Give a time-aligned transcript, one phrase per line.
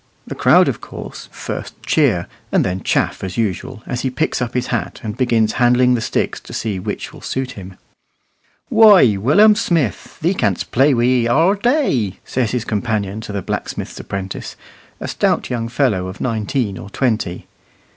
[0.25, 4.55] The crowd, of course, first cheer, and then chaff as usual, as he picks up
[4.55, 7.77] his hat and begins handling the sticks to see which will suit him.
[8.73, 13.43] "Wooy, Willum Smith, thee canst plaay wi' he arra daay," says his companion to the
[13.43, 14.55] blacksmith's apprentice,
[14.99, 17.45] a stout young fellow of nineteen or twenty.